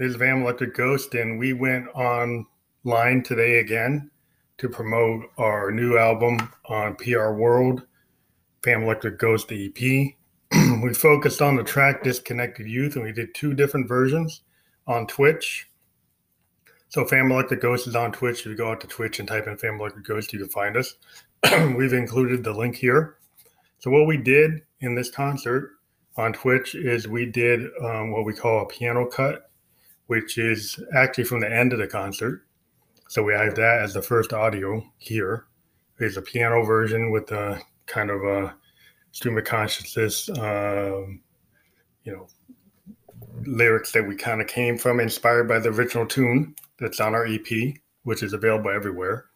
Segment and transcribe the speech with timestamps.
[0.00, 4.10] This is Phantom Electric Ghost, and we went online today again
[4.56, 7.82] to promote our new album on PR World,
[8.64, 9.76] Phantom Electric Ghost EP.
[10.82, 14.40] we focused on the track Disconnected Youth, and we did two different versions
[14.86, 15.68] on Twitch.
[16.88, 18.40] So Phantom Electric Ghost is on Twitch.
[18.40, 20.78] If you go out to Twitch and type in Phantom Electric Ghost, you can find
[20.78, 20.94] us.
[21.76, 23.18] We've included the link here.
[23.80, 25.72] So what we did in this concert
[26.16, 29.49] on Twitch is we did um, what we call a piano cut
[30.10, 32.44] which is actually from the end of the concert.
[33.08, 35.46] So we have that as the first audio here.
[36.00, 38.56] There's a piano version with a kind of a
[39.12, 41.20] stream of consciousness, um,
[42.02, 42.26] you know,
[43.46, 47.26] lyrics that we kind of came from, inspired by the original tune that's on our
[47.26, 49.26] EP, which is available everywhere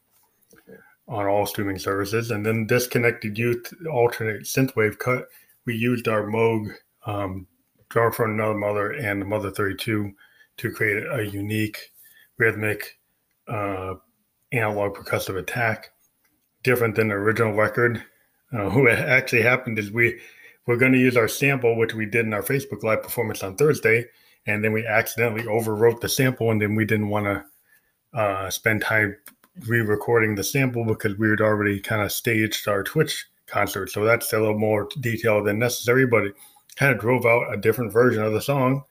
[1.06, 2.32] on all streaming services.
[2.32, 5.28] And then Disconnected Youth alternate synthwave cut,
[5.66, 6.74] we used our Moog
[7.06, 7.46] um,
[7.90, 10.12] Drum from Another Mother and the Mother 32
[10.58, 11.78] to create a unique
[12.38, 12.98] rhythmic
[13.48, 13.94] uh,
[14.52, 15.90] analog percussive attack,
[16.62, 18.02] different than the original record.
[18.52, 20.20] Uh, what actually happened is we
[20.66, 23.56] we're going to use our sample, which we did in our Facebook Live performance on
[23.56, 24.06] Thursday,
[24.46, 28.80] and then we accidentally overwrote the sample, and then we didn't want to uh, spend
[28.80, 29.14] time
[29.66, 33.90] re-recording the sample because we had already kind of staged our Twitch concert.
[33.90, 36.34] So that's a little more detailed than necessary, but it
[36.76, 38.84] kind of drove out a different version of the song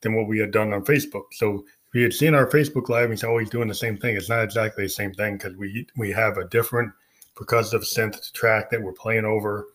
[0.00, 1.24] than what we had done on Facebook.
[1.32, 4.16] So if you had seen our Facebook Live, he's always doing the same thing.
[4.16, 6.92] It's not exactly the same thing because we we have a different
[7.36, 9.66] percussive synth track that we're playing over.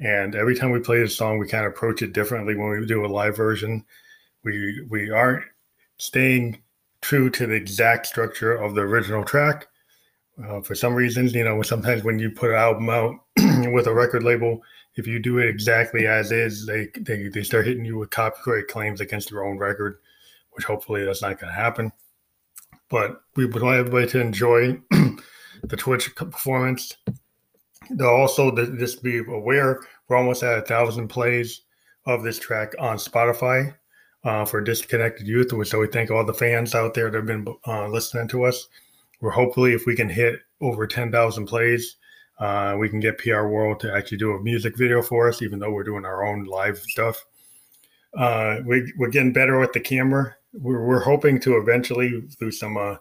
[0.00, 2.86] And every time we play the song, we kind of approach it differently when we
[2.86, 3.84] do a live version.
[4.42, 5.44] We we aren't
[5.98, 6.60] staying
[7.00, 9.68] true to the exact structure of the original track.
[10.42, 13.14] Uh, for some reasons, you know, sometimes when you put an album out
[13.74, 14.62] with a record label,
[14.96, 18.68] if you do it exactly as is, they, they, they start hitting you with copyright
[18.68, 19.98] claims against your own record,
[20.52, 21.92] which hopefully that's not going to happen.
[22.88, 24.80] But we would like everybody to enjoy
[25.64, 26.96] the Twitch performance.
[27.90, 31.62] They'll also, just be aware, we're almost at a thousand plays
[32.06, 33.74] of this track on Spotify
[34.22, 35.52] uh, for Disconnected Youth.
[35.66, 38.68] So we thank all the fans out there that have been uh, listening to us.
[39.20, 41.96] We're hopefully, if we can hit over 10,000 plays,
[42.38, 45.58] uh, we can get PR World to actually do a music video for us, even
[45.58, 47.24] though we're doing our own live stuff.
[48.16, 50.36] Uh, we, are getting better with the camera.
[50.52, 52.96] We're, we're hoping to eventually, through some uh,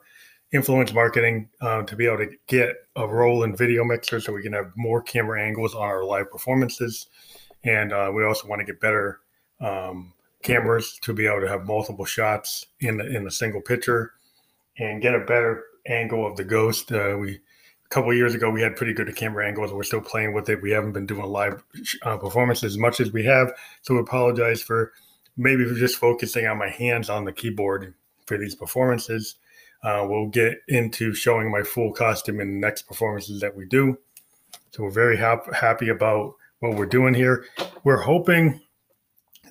[0.52, 4.54] influence marketing, uh, to be able to get a Roland video mixer so we can
[4.54, 7.08] have more camera angles on our live performances.
[7.64, 9.20] And uh, we also want to get better
[9.62, 10.14] um,
[10.44, 14.14] cameras to be able to have multiple shots in the, in a single picture
[14.78, 16.92] and get a better angle of the ghost.
[16.92, 17.40] Uh, we
[17.94, 19.72] couple years ago, we had pretty good camera angles.
[19.72, 20.62] We're still playing with it.
[20.62, 21.64] We haven't been doing live
[22.02, 23.54] uh, performances as much as we have.
[23.84, 24.94] So we apologize for
[25.38, 27.94] maybe just focusing on my hands on the keyboard
[28.26, 29.36] for these performances.
[29.84, 33.98] Uh, we'll get into showing my full costume in the next performances that we do.
[34.72, 37.46] So we're very hap- happy about what we're doing here.
[37.84, 38.62] We're hoping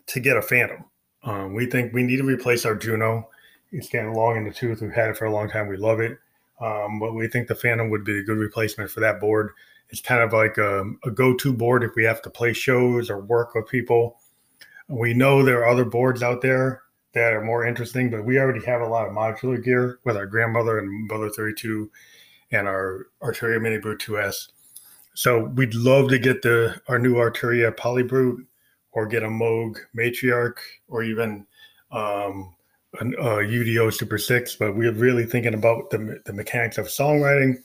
[0.07, 0.85] to get a Phantom.
[1.23, 3.29] Um, we think we need to replace our Juno.
[3.71, 4.81] It's getting long in the tooth.
[4.81, 5.69] We've had it for a long time.
[5.69, 6.19] We love it.
[6.63, 9.51] Um, but we think the Phantom would be a good replacement for that board.
[9.89, 13.11] It's kind of like a, a go to board if we have to play shows
[13.11, 14.21] or work with people.
[14.89, 16.83] We know there are other boards out there
[17.15, 20.27] that are more interesting, but we already have a lot of modular gear with our
[20.27, 21.91] grandmother and Mother 32
[22.53, 24.49] and our Arturia Mini Brute 2S.
[25.15, 28.47] So we'd love to get the our new Arturia Polybrute
[28.93, 30.59] or get a Moog Matriarch
[30.89, 31.47] or even
[31.91, 32.55] um,
[33.01, 37.57] an uh, UDO Super 6, but we're really thinking about the, the mechanics of songwriting.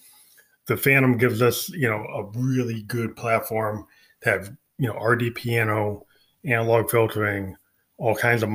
[0.67, 3.85] The Phantom gives us, you know, a really good platform
[4.21, 6.05] to have, you know, RD piano,
[6.45, 7.55] analog filtering,
[7.97, 8.49] all kinds of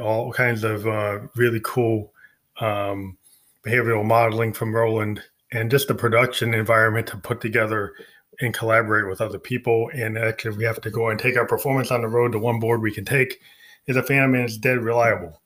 [0.00, 2.12] all kinds of uh, really cool
[2.60, 3.16] um,
[3.64, 5.22] behavioral modeling from Roland,
[5.52, 7.92] and just the production environment to put together
[8.40, 9.90] and collaborate with other people.
[9.92, 12.32] And actually, we have to go and take our performance on the road.
[12.32, 13.40] The one board we can take
[13.86, 15.40] is a Phantom, and it's dead reliable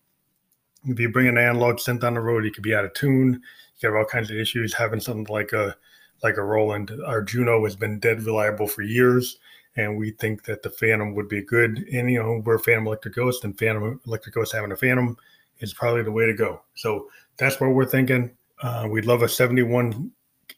[0.85, 3.43] if you bring an analog synth on the road, you could be out of tune.
[3.79, 4.75] You have all kinds of issues.
[4.75, 5.77] Having something like a
[6.23, 9.39] like a Roland, our Juno has been dead reliable for years,
[9.77, 11.79] and we think that the Phantom would be good.
[11.93, 15.17] And you know, we're Phantom Electric Ghost, and Phantom Electric Ghost having a Phantom
[15.61, 16.63] is probably the way to go.
[16.75, 18.31] So that's what we're thinking.
[18.63, 20.11] Uh, we'd love a 71,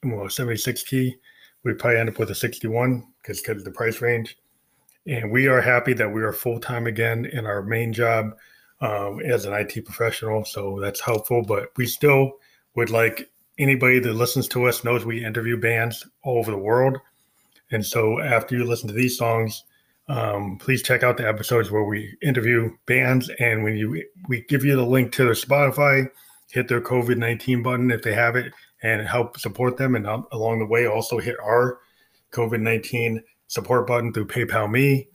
[0.05, 1.17] well, 76 key.
[1.63, 4.37] We'd probably end up with a 61 because because of the price range.
[5.07, 8.35] And we are happy that we are full time again in our main job
[8.83, 11.43] um, as an IT professional, so that's helpful.
[11.43, 12.33] But we still
[12.75, 16.99] would like anybody that listens to us knows we interview bands all over the world.
[17.71, 19.65] And so after you listen to these songs,
[20.09, 24.65] Um, please check out the episodes where we interview bands, and when you we give
[24.67, 26.11] you the link to their Spotify,
[26.51, 28.53] hit their COVID nineteen button if they have it,
[28.83, 29.95] and help support them.
[29.95, 31.79] And um, along the way, also hit our
[32.33, 35.07] COVID nineteen support button through PayPal Me.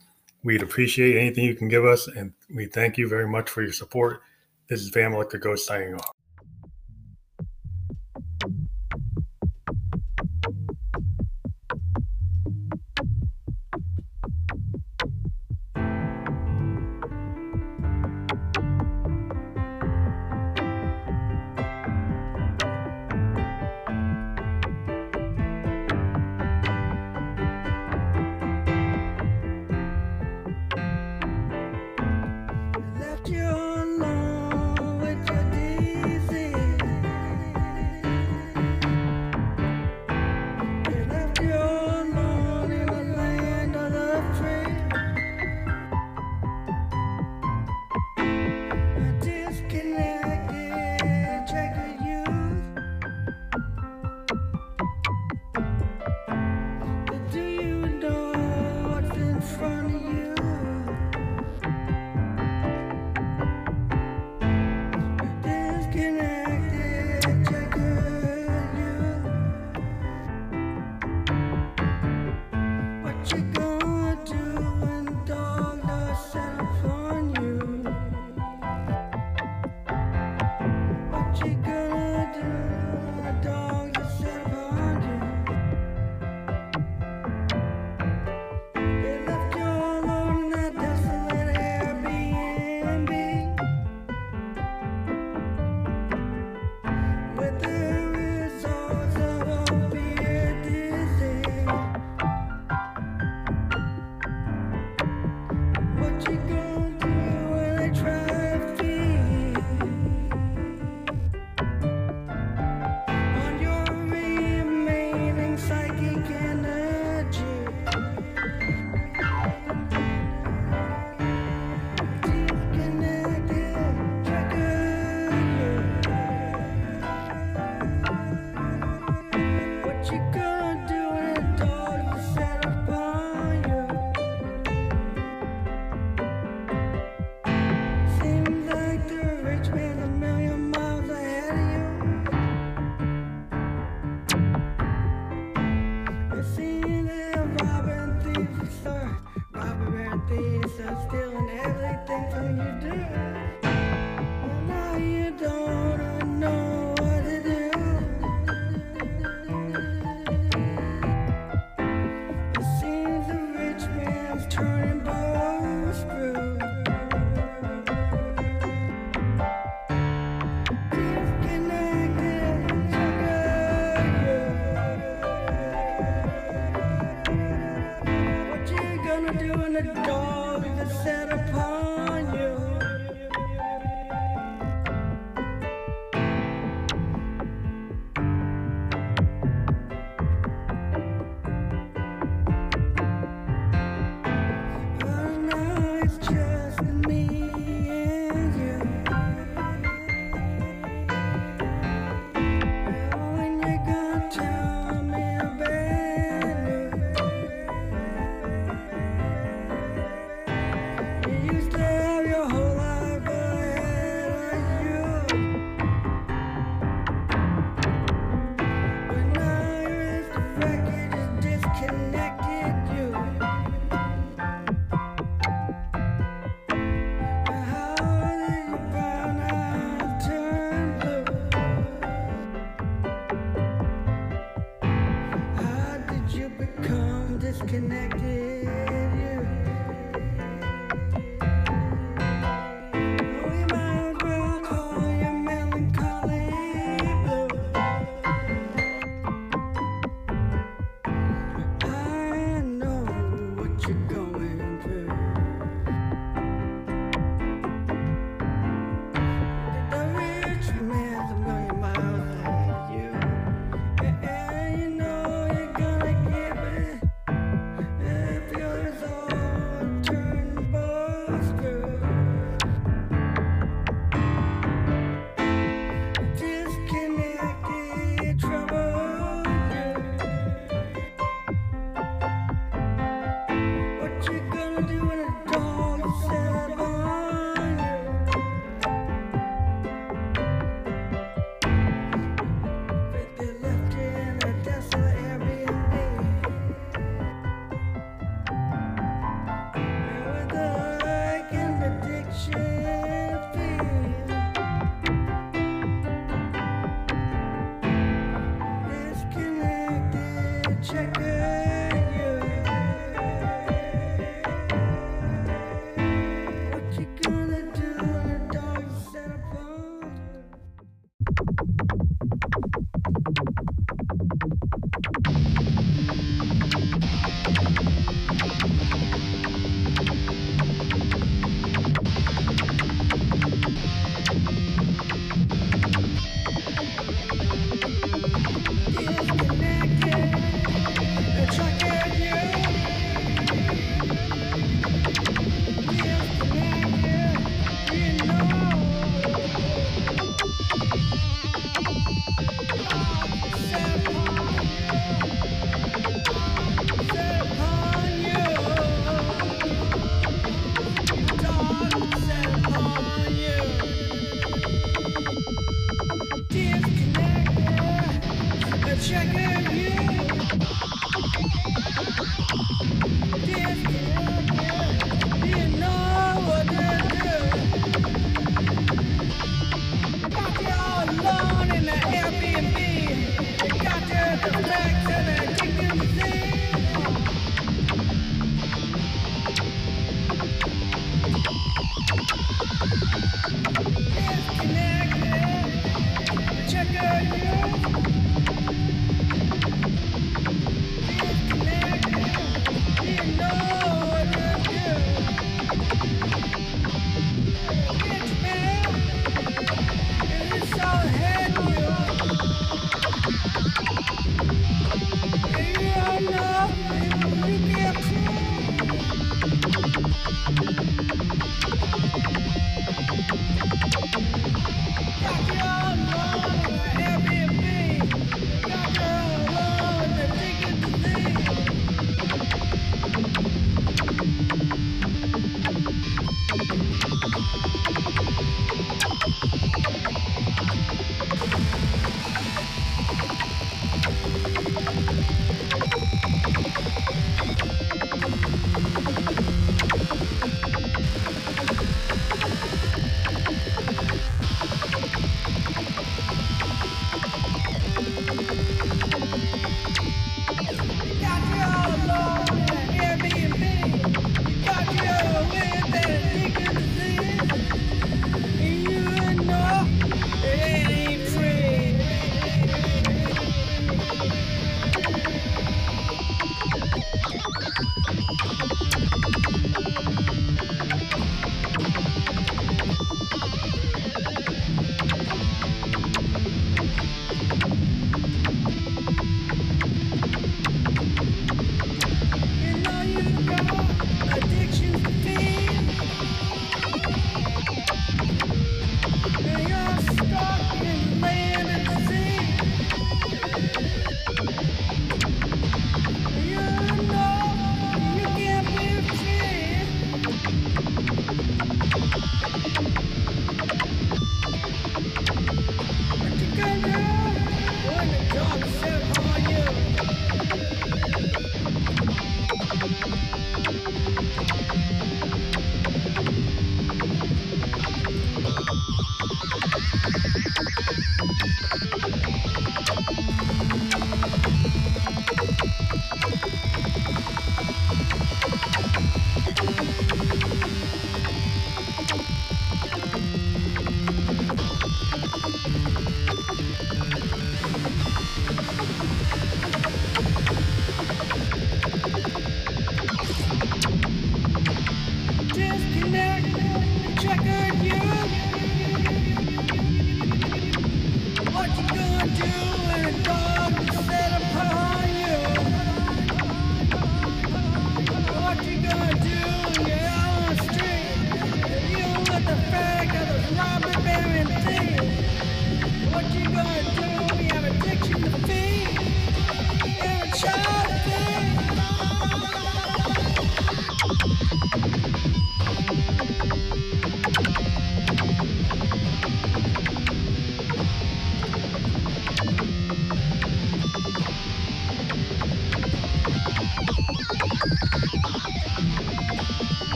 [0.44, 3.72] We'd appreciate anything you can give us, and we thank you very much for your
[3.72, 4.22] support.
[4.68, 6.17] This is Phantom Electric Ghost signing off.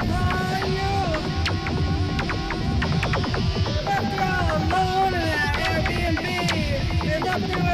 [0.00, 0.72] On
[7.50, 7.65] you.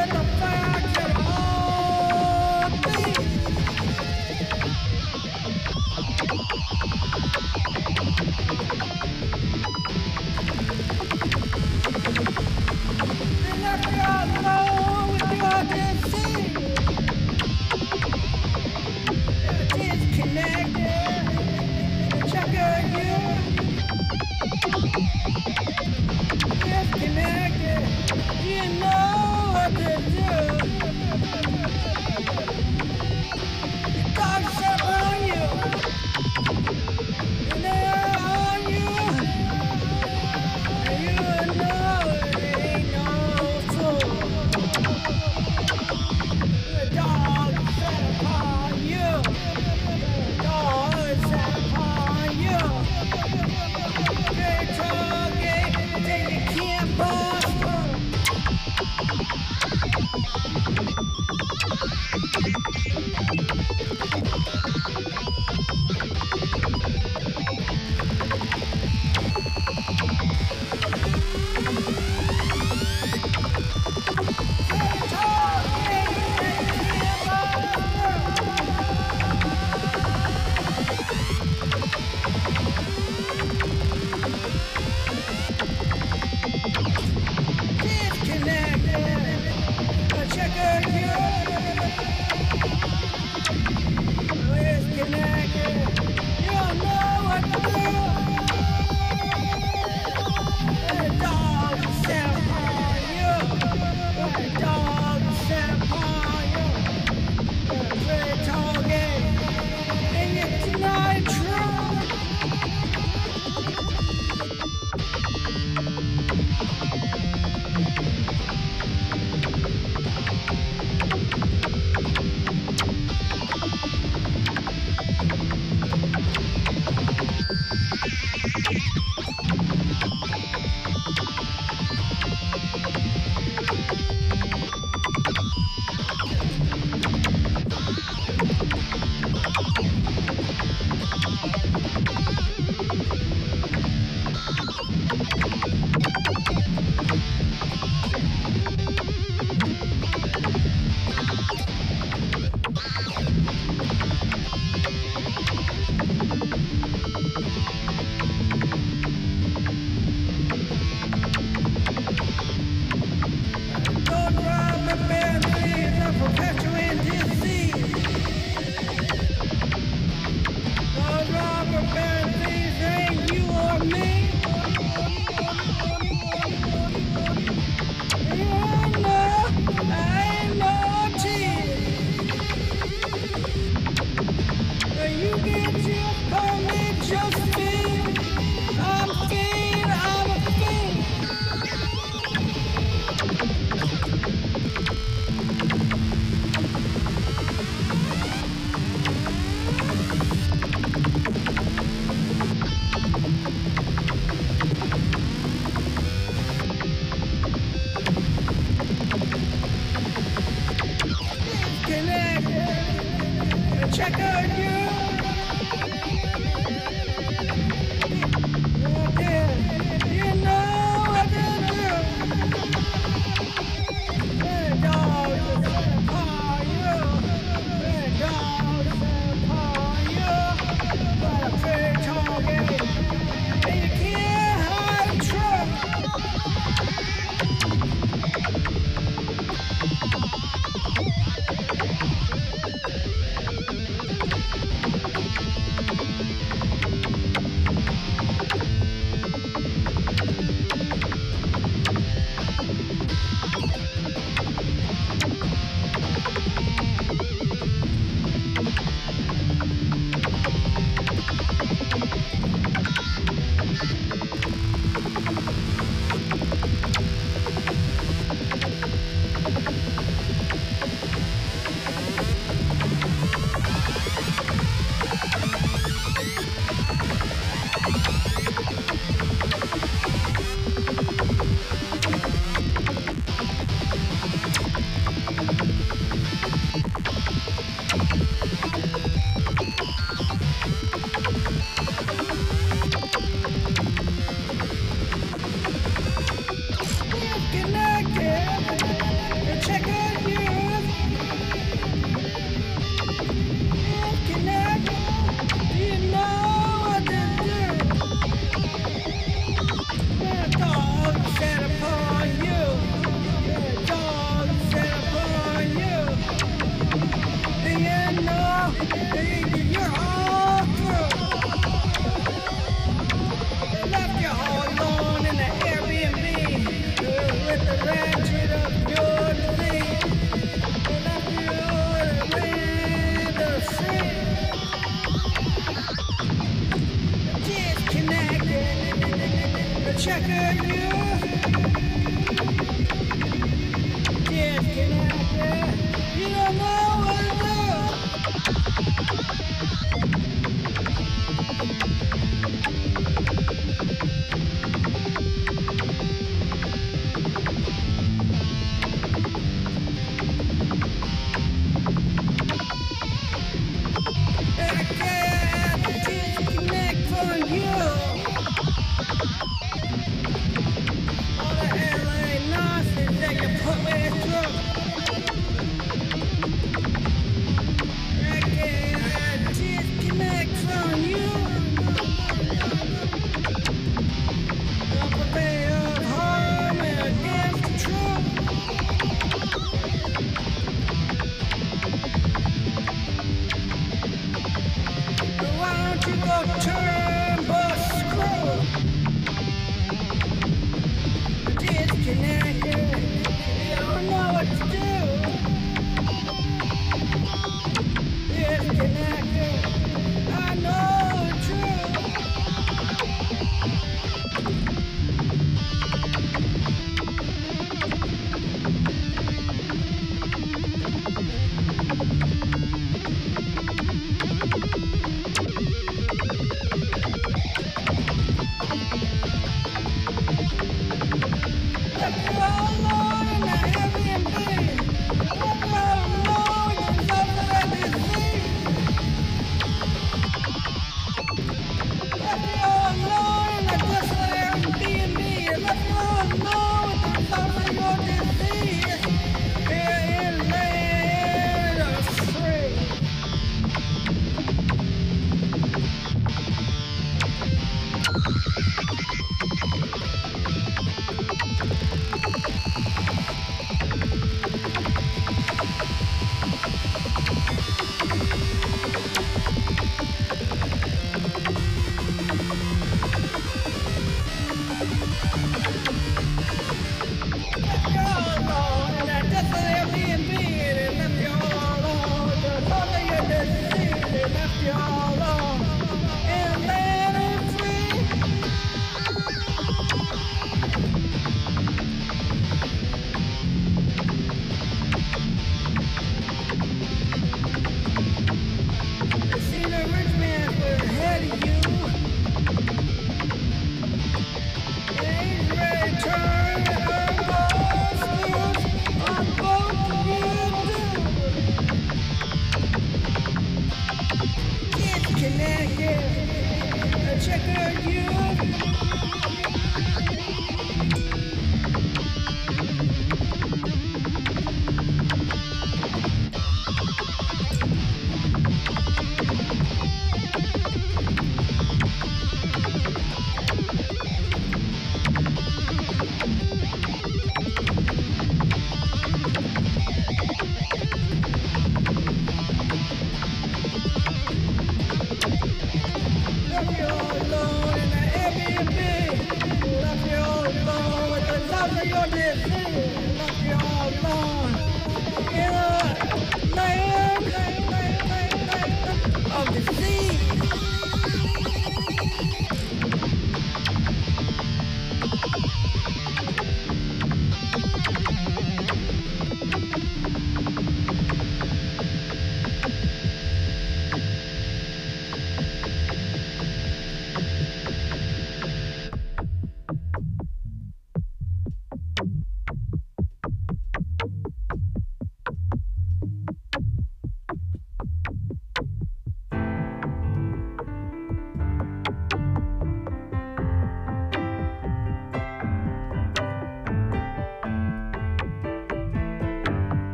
[402.13, 402.42] Check